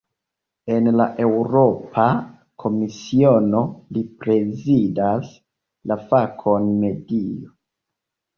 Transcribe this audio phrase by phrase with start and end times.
[0.75, 2.05] En la Eŭropa
[2.63, 3.61] Komisiono
[3.99, 5.31] li prezidas
[5.93, 7.55] la fakon "medio".